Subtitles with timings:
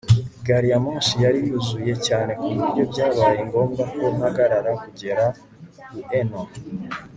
[0.45, 5.23] gari ya moshi yari yuzuye cyane ku buryo byabaye ngombwa ko mpagarara kugera
[5.99, 6.41] ueno